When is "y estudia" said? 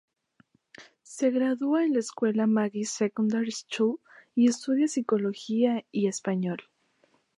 4.33-4.87